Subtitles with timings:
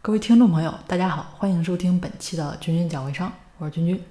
[0.00, 4.02] 各位听众朋友，大家好，欢迎收听本期的君君讲微商，我是君君。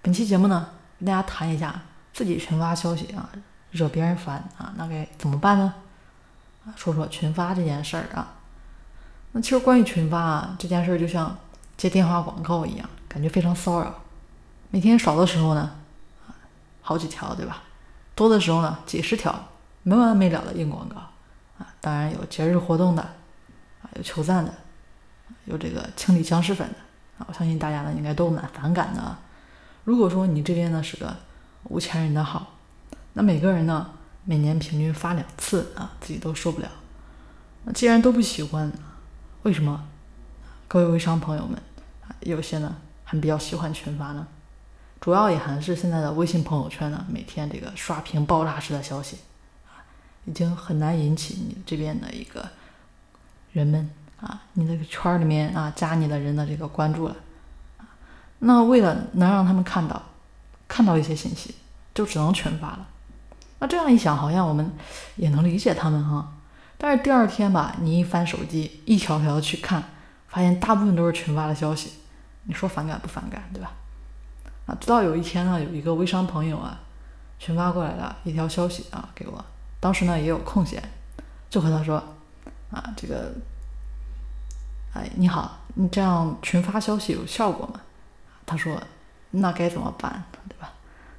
[0.00, 0.68] 本期节目呢，
[0.98, 3.28] 跟大家谈一下自己群发消息啊，
[3.72, 5.74] 惹别人烦啊，那该怎么办呢？
[6.64, 8.32] 啊，说说群发这件事儿啊。
[9.32, 11.36] 那其实关于群发啊这件事儿，就像
[11.76, 13.92] 接电话广告一样，感觉非常骚扰。
[14.70, 15.72] 每天少的时候呢，
[16.80, 17.64] 好几条，对吧？
[18.14, 19.34] 多的时候呢，几十条，
[19.82, 20.96] 没完没了的硬广告
[21.58, 21.74] 啊。
[21.80, 23.02] 当然有节日活动的，
[23.82, 24.54] 啊，有求赞的。
[25.44, 26.74] 有这个清理僵尸粉的
[27.18, 29.16] 啊，我相信大家呢应该都蛮反感的。
[29.84, 31.14] 如果说你这边呢是个
[31.64, 32.54] 五千人的号，
[33.12, 33.90] 那每个人呢
[34.24, 36.68] 每年平均发两次啊，自己都受不了。
[37.64, 38.72] 那既然都不喜欢，
[39.42, 39.86] 为什么
[40.66, 41.60] 各位微商朋友们
[42.02, 44.26] 啊有些呢还比较喜欢群发呢？
[45.00, 49.18] 主要也还是现在的微信朋友圈呢，每天这个刷屏爆炸式的消息
[49.66, 49.84] 啊，
[50.24, 52.48] 已经很难引起你这边的一个
[53.52, 53.90] 人们。
[54.24, 57.16] 啊，你这个圈里面啊，加你的人的这个关注了，
[57.76, 57.84] 啊，
[58.38, 60.02] 那为了能让他们看到，
[60.66, 61.54] 看到一些信息，
[61.92, 62.88] 就只能群发了。
[63.58, 64.72] 那这样一想，好像我们
[65.16, 66.32] 也能理解他们哈。
[66.78, 69.84] 但是第二天吧，你一翻手机，一条条去看，
[70.26, 71.92] 发现大部分都是群发的消息，
[72.44, 73.72] 你说反感不反感，对吧？
[74.64, 76.80] 啊，直到有一天呢，有一个微商朋友啊，
[77.38, 79.44] 群发过来了一条消息啊给我，
[79.80, 80.82] 当时呢也有空闲，
[81.50, 82.02] 就和他说，
[82.70, 83.30] 啊，这个。
[84.94, 87.80] 哎，你好，你这样群发消息有效果吗？
[88.46, 88.80] 他说，
[89.32, 90.70] 那该怎么办，对吧？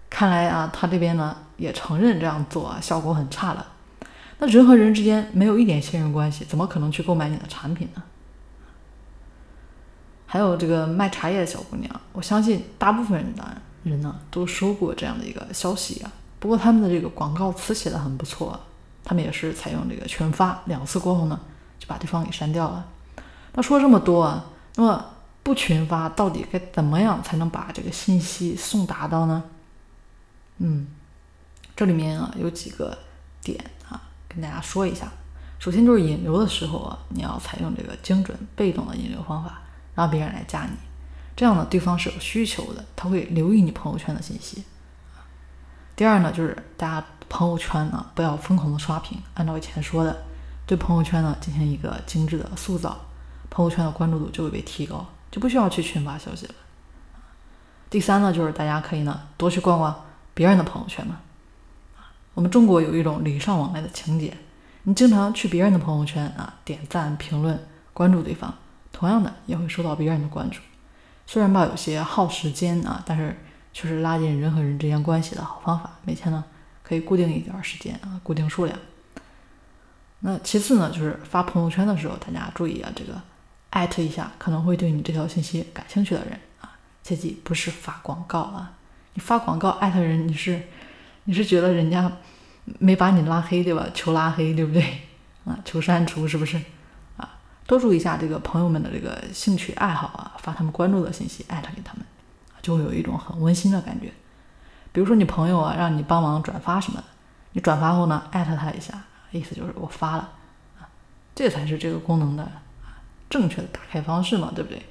[0.09, 3.67] 看来啊，他这边呢也承认这样做啊效果很差了。
[4.37, 8.03] 那人和人之间没有一点信任关系，怎么可能去购买你的产品呢？
[10.25, 13.43] 还有这个卖茶叶的小姑娘，我相信大部分人的
[13.83, 16.11] 人呢都收过这样的一个消息啊。
[16.39, 18.57] 不过他们的这个广告词写的很不错，
[19.03, 21.37] 他们也是采用这个群发，两次过后呢
[21.77, 22.85] 就把对方给删掉了。
[23.55, 25.05] 那说这么多啊，那么
[25.41, 29.43] 不群发到底该怎么样才能把这个信息送达到呢？
[30.57, 30.87] 嗯，
[31.75, 32.97] 这里面啊有几个
[33.41, 35.11] 点啊，跟大家说一下。
[35.57, 39.61] 首先就是引流的时候啊，你要采用这个精准被动的引流方法，
[39.95, 40.71] 让别人来加你，
[41.35, 44.65] 这样呢对方是有需求的，他会留意你朋友圈的信息。
[45.95, 50.23] 第二呢，就是大家朋友圈呢不要疯狂的刷屏，按照以前说的，
[50.65, 52.99] 对朋友圈呢进行一个精致的塑造。
[53.55, 56.53] 朋友圈的关注度就会被提高，就不需要去群发消息了。
[57.89, 59.95] 第三呢，就是大家可以呢多去逛逛
[60.33, 61.21] 别人的朋友圈嘛。
[62.33, 64.37] 我们中国有一种礼尚往来的情节，
[64.83, 67.57] 你经常去别人的朋友圈啊，点赞、评论、
[67.93, 68.53] 关注对方，
[68.91, 70.59] 同样的也会受到别人的关注。
[71.25, 73.37] 虽然吧有些耗时间啊，但是
[73.71, 75.91] 却是拉近人和人之间关系的好方法。
[76.03, 76.43] 每天呢
[76.83, 78.77] 可以固定一点时间啊，固定数量。
[80.19, 83.13] 那其次呢，就是发朋友圈的时候，大家注意啊，这个。
[83.75, 86.71] 艾特一下可能会对你这条信息感兴趣的人啊，
[87.03, 88.71] 切记不是发广告啊！
[89.15, 90.63] 你发广告艾特人，你是
[91.25, 92.09] 你是觉得人家
[92.79, 93.85] 没把你拉黑对吧？
[93.93, 95.01] 求拉黑对不对？
[95.43, 96.55] 啊，求删除是不是？
[97.17, 97.37] 啊，
[97.67, 102.05] 多注意一下这个朋友们的这个兴趣爱好啊，发他们关注的信息艾特给他们，
[102.61, 104.09] 就会有一种很温馨的感觉。
[104.93, 107.03] 比如说你朋友啊让你帮忙转发什么的，
[107.51, 110.31] 你转发后呢艾特他一下，意思就是我发了
[110.79, 110.87] 啊，
[111.35, 112.49] 这才是这个功能的。
[113.35, 114.81] 正确的打开方式嘛，对不对？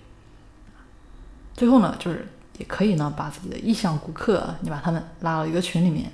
[1.55, 2.29] 最后呢，就是
[2.59, 6.13] 也可以呢，把自己的意向顾客，你把他们拉到一个群里面，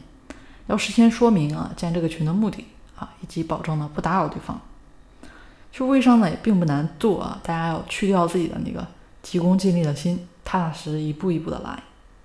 [0.68, 4.60] 要事先说明啊，建这个群的目的啊，以及保证呢不打扰对方。
[5.72, 8.86] 其实微商呢也并不难做啊，大家要去掉自己的那个
[9.24, 11.82] 急功近利的心，踏踏实实一步一步的来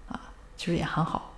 [0.08, 0.22] 啊，
[0.56, 1.34] 其实也很好。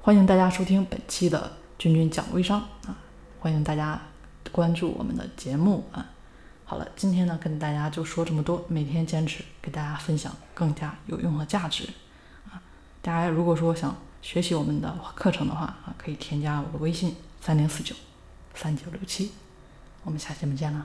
[0.00, 2.98] 欢迎大家收听本期的君君讲微商啊，
[3.38, 4.02] 欢迎大家
[4.50, 6.04] 关注我们的节目啊。
[6.68, 11.88] 好了，今天呢跟大家就说这么多，每天坚持给大家分享更加有用的价值
[12.50, 12.60] 啊！
[13.00, 17.94] 大家如果说想学习我们的课程的话啊，可以添加我的微信三零四九
[18.52, 19.30] 三九六七，
[20.02, 20.84] 我们下期节目见了。